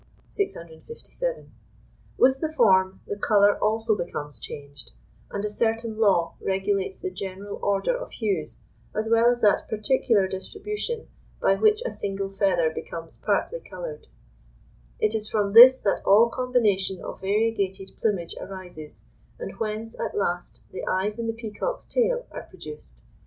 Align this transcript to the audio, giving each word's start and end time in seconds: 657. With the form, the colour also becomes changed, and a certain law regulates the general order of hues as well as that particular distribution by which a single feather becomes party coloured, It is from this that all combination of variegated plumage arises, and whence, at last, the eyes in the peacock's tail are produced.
657. 0.31 1.51
With 2.17 2.41
the 2.41 2.51
form, 2.51 3.01
the 3.05 3.19
colour 3.19 3.55
also 3.63 3.95
becomes 3.95 4.39
changed, 4.39 4.93
and 5.29 5.45
a 5.45 5.49
certain 5.51 5.95
law 5.99 6.33
regulates 6.41 6.99
the 6.99 7.11
general 7.11 7.59
order 7.61 7.95
of 7.95 8.11
hues 8.13 8.61
as 8.95 9.09
well 9.09 9.29
as 9.29 9.41
that 9.41 9.69
particular 9.69 10.27
distribution 10.27 11.05
by 11.39 11.53
which 11.53 11.83
a 11.85 11.91
single 11.91 12.31
feather 12.31 12.71
becomes 12.73 13.17
party 13.17 13.59
coloured, 13.59 14.07
It 14.99 15.13
is 15.13 15.29
from 15.29 15.51
this 15.51 15.79
that 15.81 16.01
all 16.03 16.29
combination 16.31 16.99
of 17.03 17.21
variegated 17.21 17.91
plumage 18.01 18.33
arises, 18.41 19.05
and 19.37 19.51
whence, 19.59 19.93
at 19.99 20.17
last, 20.17 20.63
the 20.71 20.83
eyes 20.87 21.19
in 21.19 21.27
the 21.27 21.33
peacock's 21.33 21.85
tail 21.85 22.25
are 22.31 22.41
produced. 22.49 23.03